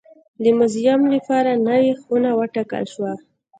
[0.43, 3.13] د موزیم لپاره نوې خونه وټاکل شوه.